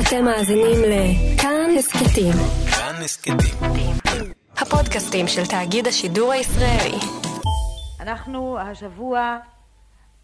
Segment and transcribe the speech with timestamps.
[0.00, 2.32] אתם מאזינים לכאן הסכתים.
[2.70, 3.36] כאן הסכתים.
[4.56, 6.98] הפודקאסטים של תאגיד השידור הישראלי.
[8.00, 9.38] אנחנו השבוע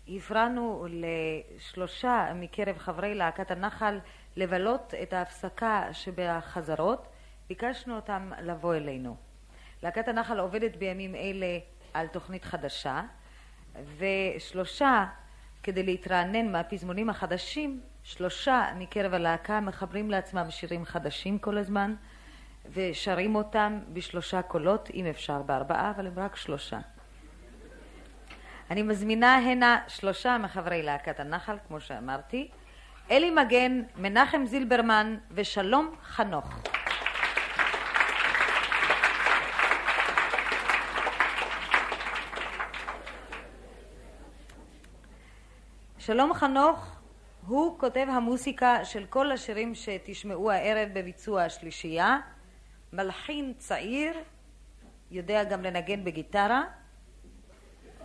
[0.08, 3.98] הפרענו לשלושה מקרב חברי להקת הנחל
[4.36, 7.06] לבלות את ההפסקה שבחזרות.
[7.48, 9.16] ביקשנו אותם לבוא אלינו.
[9.82, 11.58] להקת הנחל עובדת בימים אלה
[11.94, 13.02] על תוכנית חדשה,
[13.98, 15.04] ושלושה,
[15.62, 21.94] כדי להתרענן מהפזמונים החדשים, שלושה מקרב הלהקה מחברים לעצמם שירים חדשים כל הזמן,
[22.72, 26.78] ושרים אותם בשלושה קולות, אם אפשר בארבעה, אבל הם רק שלושה.
[28.70, 32.48] אני מזמינה הנה שלושה מחברי להקת הנחל, כמו שאמרתי,
[33.10, 36.62] אלי מגן, מנחם זילברמן ושלום חנוך.
[45.98, 46.91] שלום חנוך
[47.46, 52.18] הוא כותב המוסיקה של כל השירים שתשמעו הערב בביצוע השלישייה,
[52.92, 54.12] מלחין צעיר,
[55.10, 56.62] יודע גם לנגן בגיטרה,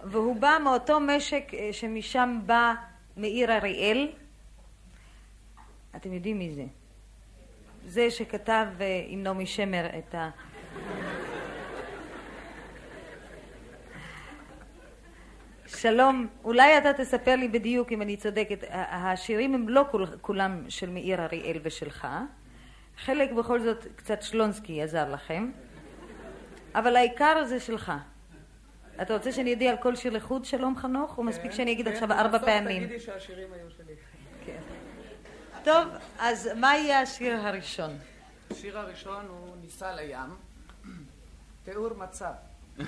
[0.03, 2.73] והוא בא מאותו משק אה, שמשם בא
[3.17, 4.11] מאיר אריאל.
[5.95, 6.65] אתם יודעים מי זה?
[7.85, 10.29] זה שכתב אה, עם נעמי שמר את ה...
[15.77, 20.89] שלום, אולי אתה תספר לי בדיוק אם אני צודקת, השירים הם לא כול, כולם של
[20.89, 22.07] מאיר אריאל ושלך,
[22.97, 25.51] חלק בכל זאת קצת שלונסקי עזר לכם,
[26.75, 27.91] אבל העיקר זה שלך.
[29.01, 32.11] אתה רוצה שאני אדע על כל שיר לחוד שלום חנוך, או מספיק שאני אגיד עכשיו
[32.11, 32.83] ארבע פעמים?
[32.83, 33.93] תגידי שהשירים היו שלי.
[34.45, 34.59] כן.
[35.63, 35.87] טוב,
[36.19, 37.97] אז מה יהיה השיר הראשון?
[38.51, 40.29] השיר הראשון הוא ניסה לים,
[41.63, 42.31] תיאור מצב.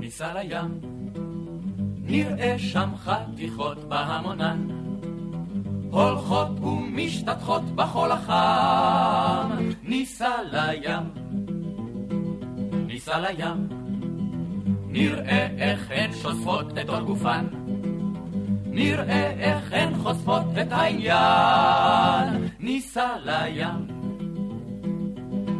[0.00, 0.80] ניסע לים,
[2.02, 4.68] נראה שם חתיכות בהמונן,
[5.90, 9.50] הולכות ומשתטחות בחול החם.
[9.82, 11.04] ניסע לים,
[12.86, 13.68] ניסע לים,
[14.88, 17.46] נראה איך הן שוספות את עור גופן,
[18.66, 22.48] נראה איך הן חושפות את העניין.
[22.60, 23.86] ניסע לים,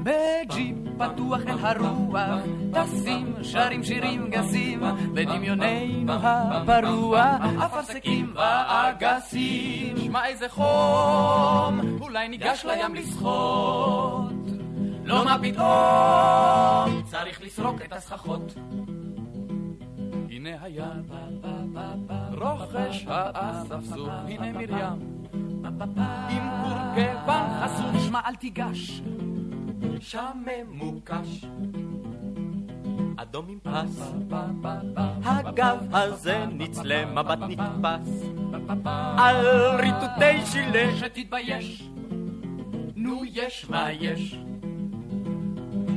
[0.03, 2.41] בג'יפ פתוח אל הרוח,
[2.73, 4.83] טסים, שרים שירים גסים,
[5.15, 7.37] בדמיוננו הפרוע,
[7.67, 9.97] אפרסקים ואגסים.
[9.99, 14.33] שמע איזה חום, אולי ניגש לים לשחות.
[15.05, 18.55] לא מה פתאום, צריך לסרוק את הסככות.
[20.31, 21.03] הנה הים,
[22.33, 25.17] רוכש האספסוף, הנה מרים.
[26.29, 29.03] עם קורקבן חשוף, שמע אל תיגש.
[30.01, 31.45] שם ממוקש.
[33.17, 34.13] אדום עם פס,
[35.25, 38.23] הגב הזה נצלה מבט נתפס,
[39.19, 39.47] על
[39.81, 41.91] ריטוטי שילה שתתבייש,
[42.97, 44.39] נו יש מה יש.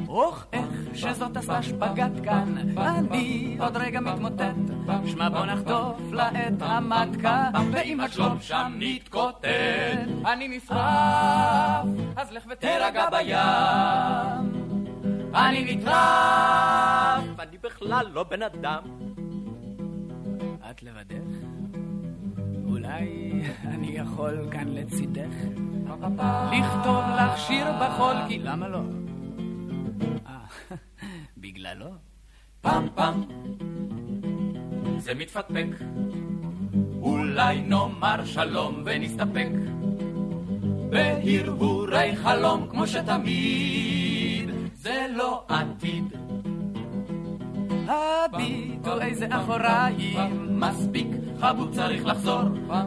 [0.07, 4.55] אוח, איך שזאת עשתה שפגאט כאן, אני עוד רגע מתמוטט.
[5.05, 5.97] שמע בוא נחטוף
[6.47, 9.45] את המטקה, ואם השלום שם נתקוטט.
[10.25, 11.85] אני נשרף,
[12.15, 14.69] אז לך ותירגע בים.
[15.35, 18.81] אני נטרף, אני בכלל לא בן אדם.
[20.71, 21.37] את לבדך?
[22.65, 23.31] אולי
[23.65, 25.35] אני יכול כאן לצידך?
[26.51, 28.81] לכתוב לך שיר בחול, כי למה לא?
[31.69, 31.91] אה, בגללו?
[32.61, 33.23] פעם פעם
[34.97, 35.65] זה מתפקפק.
[37.01, 39.47] אולי נאמר שלום ונסתפק
[40.89, 46.28] בהרהורי חלום כמו שתמיד זה לא עתיד.
[47.89, 51.07] הביטו איזה אחוריים, מספיק
[51.41, 52.41] חבוד צריך לחזור,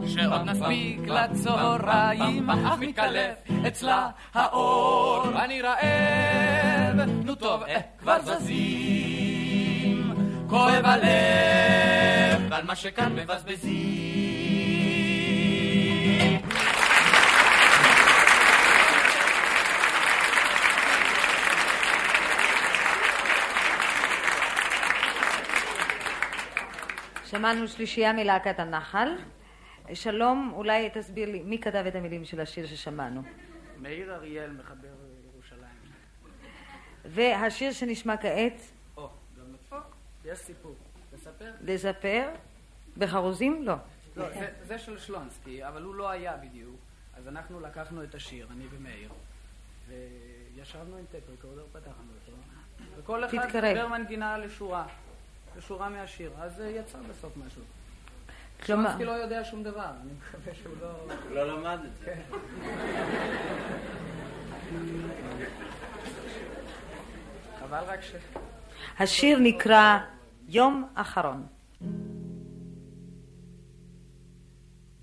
[0.07, 3.35] שעוד נספיק לצהריים, אך מתקלף
[3.67, 5.43] אצלה האור.
[5.43, 10.13] אני רעב, נו טוב, אה, כבר זזים,
[10.49, 14.02] כואב הלב, על מה שכאן מבזבזים.
[27.33, 29.09] שמענו שלישייה מלהקת הנחל.
[29.93, 33.21] שלום, אולי תסביר לי, מי כתב את המילים של השיר ששמענו?
[33.81, 34.87] מאיר אריאל מחבר
[35.33, 35.79] ירושלים.
[37.05, 38.61] והשיר שנשמע כעת,
[38.97, 39.09] או,
[39.39, 39.95] גם לדפוק?
[40.25, 40.75] יש סיפור.
[41.13, 41.51] לספר?
[41.61, 42.29] לספר,
[42.97, 43.63] בחרוזים?
[43.63, 43.75] לא.
[44.15, 46.75] לא, זה, זה של שלונסקי, אבל הוא לא היה בדיוק.
[47.17, 49.09] אז אנחנו לקחנו את השיר, אני ומאיר,
[49.87, 52.37] וישבנו עם טק ריקורדר, פתחנו אותו,
[52.97, 53.65] וכל אחד תתקרב.
[53.65, 54.85] דיבר מנגינה לשורה,
[55.57, 56.31] לשורה מהשיר.
[56.41, 57.61] אז אה, יצא בסוף משהו.
[58.65, 61.07] כלומר- שלונסקי לא יודע שום דבר, אני מקווה שהוא לא...
[61.31, 62.15] לא למד את זה.
[67.59, 68.11] חבל רק ש...
[68.99, 69.97] השיר נקרא
[70.47, 71.43] יום אחרון.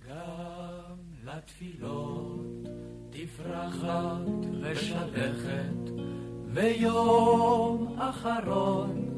[0.09, 2.41] גם לתפילות
[3.11, 4.21] תפרחת
[4.63, 5.91] ושלכת,
[6.53, 9.10] ויום אחרון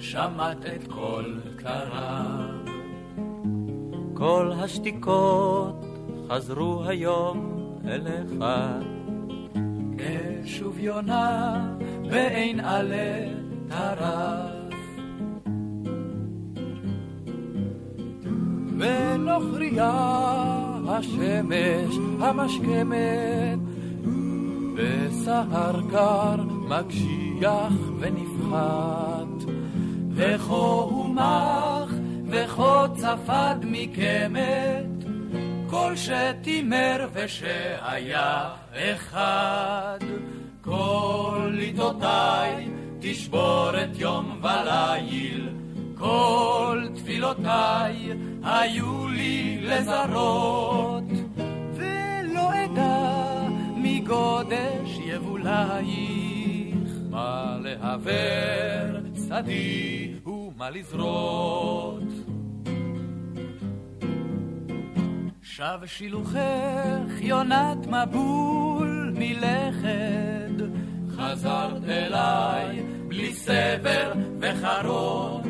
[0.00, 2.68] שמעת את קול קרב.
[4.14, 5.84] כל השתיקות
[6.28, 7.54] חזרו היום
[7.84, 8.44] אליך.
[9.98, 11.66] כשוב יונה
[12.10, 13.28] בעין עלה
[13.68, 14.60] טרף.
[18.78, 19.90] ונוכריה
[20.88, 23.58] השמש המשכמת,
[24.76, 26.36] וסהר קר
[26.68, 29.39] מקשיח ונפחת,
[30.20, 31.90] וכה הומח
[32.28, 35.04] וכה צפד מקמת,
[35.70, 39.98] כל שתימר ושהיה אחד.
[40.60, 42.68] כל ליטותיי
[43.00, 45.48] תשבור את יום וליל,
[45.94, 48.12] כל תפילותיי
[48.42, 51.04] היו לי לזרות,
[51.74, 62.02] ולא אדע מגודש יבולייך, מה להבר צדי ומה לזרות.
[65.42, 70.64] שב שילוחך יונת מבול מלכת,
[71.16, 75.42] חזרת אליי בלי סבר וחרון,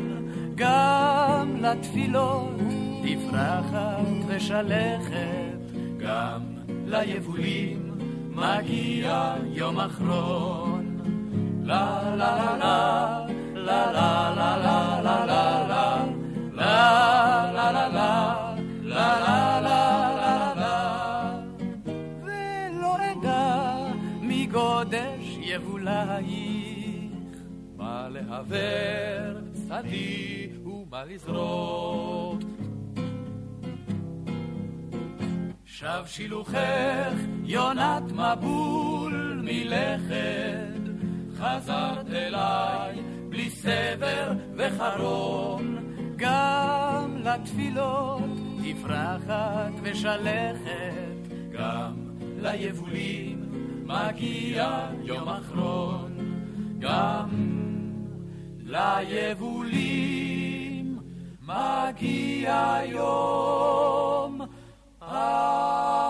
[0.55, 2.59] גם לתפילות
[3.03, 5.59] תפרחת ושלכת,
[5.97, 6.41] גם
[6.85, 7.91] ליבולים
[8.29, 10.87] מגיע יום אחרון.
[11.63, 13.30] לה לה לה לה
[28.31, 32.43] חבר צדי ומה לזרות.
[35.65, 37.13] שב שילוחך
[37.43, 40.81] יונת מבול מלכת,
[41.37, 42.95] חזרת אליי
[43.61, 45.77] סבר וחרון.
[46.15, 48.29] גם לתפילות
[48.63, 51.93] תפרחת ושלכת גם
[52.41, 53.39] ליבולים
[53.85, 56.11] מגיע יום אחרון.
[56.79, 57.29] גם
[58.63, 60.11] ליבולים
[61.41, 64.41] מגיע יום
[64.99, 66.00] אחרון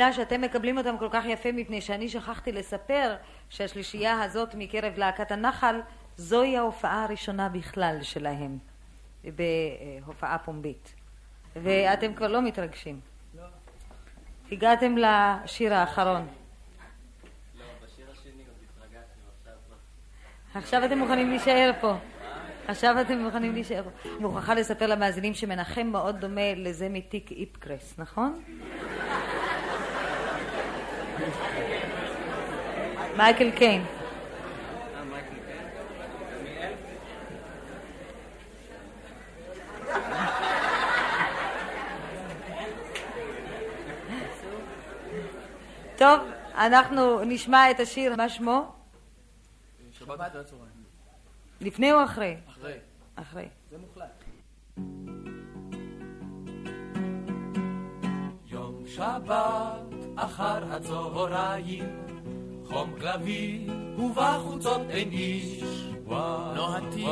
[0.00, 3.16] מבינה שאתם מקבלים אותם כל כך יפה מפני שאני שכחתי לספר
[3.48, 5.80] שהשלישייה הזאת מקרב להקת הנחל
[6.16, 8.58] זוהי ההופעה הראשונה בכלל שלהם
[9.24, 10.94] בהופעה פומבית.
[11.56, 13.00] ואתם כבר לא מתרגשים.
[14.52, 16.26] הגעתם לשיר האחרון.
[20.54, 21.94] עכשיו אתם מוכנים להישאר פה.
[22.68, 24.08] עכשיו אתם מוכנים להישאר פה.
[24.20, 28.42] מוכרחה לספר למאזינים שמנחם מאוד דומה לזה מתיק איפקרס, נכון?
[33.16, 33.84] מייקל קיין.
[45.96, 46.20] טוב,
[46.54, 48.72] אנחנו נשמע את השיר, מה שמו?
[49.92, 50.84] שבת אחרי הצהריים.
[51.60, 52.36] לפני או אחרי?
[52.48, 52.78] אחרי.
[53.14, 53.48] אחרי.
[53.70, 54.24] זה מוחלט.
[58.46, 59.89] יום שבת
[60.24, 61.84] אחר הצהריים,
[62.64, 63.66] חום כלבי
[63.98, 65.64] ובחוצות אין איש.
[66.56, 67.08] לוהטים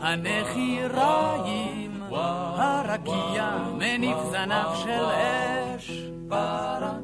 [0.00, 5.90] הנחיריים, הרקיע מניף זנב של אש.
[6.28, 6.98] פרה,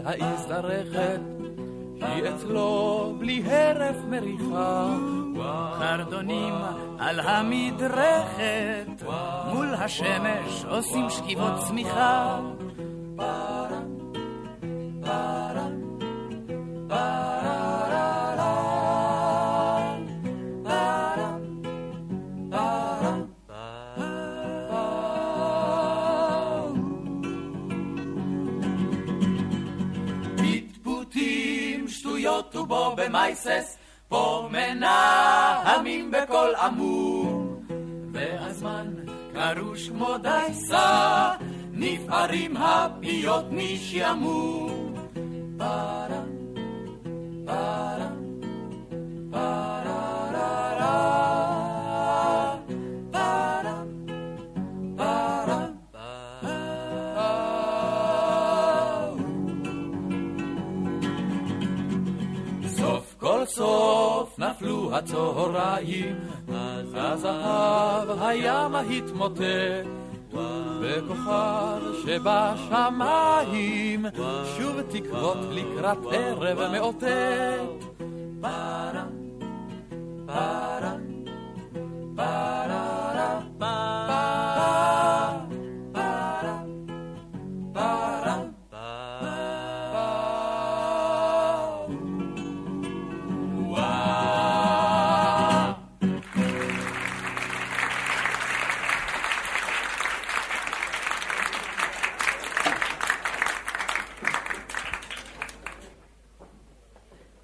[0.00, 1.20] בצל האזדרכת,
[2.00, 4.96] היא אצלו בלי הרף מריחה.
[5.78, 6.54] חרדונים
[6.98, 9.02] על המדרכת,
[9.52, 12.40] מול השמש עושים שכיבות צמיחה.
[32.20, 33.76] שטויות ובו במייסס,
[34.08, 37.56] פה מנהמים בקול עמום.
[38.12, 38.86] והזמן
[39.32, 41.30] קרוש כמו דייסה,
[41.72, 44.94] נפערים הפיות משעמום.
[45.58, 46.22] פרה,
[47.46, 48.08] פרה,
[49.30, 49.90] פרה,
[64.60, 66.16] נפלו הצהריים,
[66.48, 69.86] אז הזהב הים התמוטט,
[70.80, 74.06] וכוכב שבשמיים,
[74.56, 77.84] שוב תקוות לקראת ערב מאותת.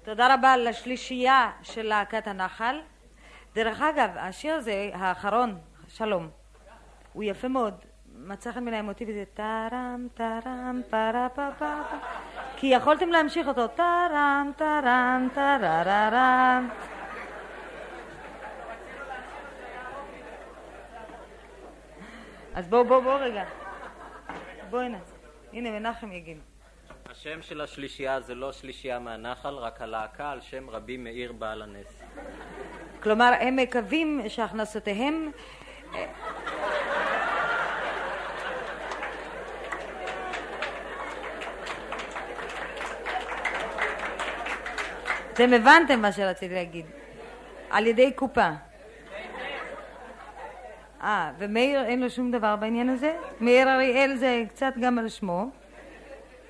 [0.07, 2.79] תודה רבה לשלישייה של להקת הנחל.
[3.55, 6.29] דרך אגב, השיר הזה, האחרון, שלום,
[7.13, 7.73] הוא יפה מאוד.
[8.15, 11.81] מצא חן בעיניי המוטיב הזה טרם טרם פרה פה פה
[12.57, 16.69] כי יכולתם להמשיך אותו טרם טרם טרררם
[22.53, 23.43] אז בואו בואו בואו רגע.
[24.69, 24.97] בואו הנה
[25.53, 26.37] הנה מנחם יגיד
[27.19, 32.01] השם של השלישייה זה לא שלישייה מהנחל, רק הלהקה על שם רבי מאיר בעל הנס.
[33.03, 35.31] כלומר הם מקווים שהכנסותיהם
[45.33, 46.85] אתם הבנתם מה שרציתי להגיד
[47.69, 48.49] על ידי קופה
[51.01, 53.17] אה, ומאיר אין לו שום דבר בעניין הזה?
[53.39, 55.49] מאיר אריאל זה קצת גם על שמו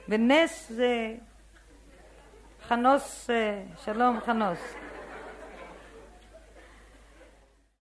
[0.09, 1.13] ונס זה
[2.67, 4.86] חנוס, אה, שלום חנוס